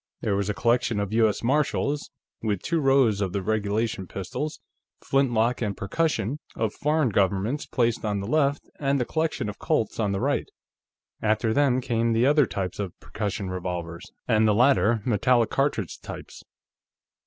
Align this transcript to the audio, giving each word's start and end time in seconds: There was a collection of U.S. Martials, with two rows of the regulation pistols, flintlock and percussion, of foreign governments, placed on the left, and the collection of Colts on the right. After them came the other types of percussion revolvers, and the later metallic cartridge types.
There 0.21 0.35
was 0.35 0.49
a 0.49 0.55
collection 0.55 0.99
of 0.99 1.13
U.S. 1.13 1.43
Martials, 1.43 2.09
with 2.41 2.63
two 2.63 2.79
rows 2.79 3.21
of 3.21 3.33
the 3.33 3.43
regulation 3.43 4.07
pistols, 4.07 4.59
flintlock 5.05 5.61
and 5.61 5.77
percussion, 5.77 6.39
of 6.55 6.73
foreign 6.73 7.09
governments, 7.09 7.67
placed 7.67 8.03
on 8.03 8.19
the 8.19 8.25
left, 8.25 8.67
and 8.79 8.99
the 8.99 9.05
collection 9.05 9.47
of 9.47 9.59
Colts 9.59 9.99
on 9.99 10.11
the 10.11 10.19
right. 10.19 10.49
After 11.21 11.53
them 11.53 11.81
came 11.81 12.13
the 12.13 12.25
other 12.25 12.47
types 12.47 12.79
of 12.79 12.99
percussion 12.99 13.51
revolvers, 13.51 14.11
and 14.27 14.47
the 14.47 14.55
later 14.55 15.03
metallic 15.05 15.51
cartridge 15.51 15.99
types. 16.01 16.41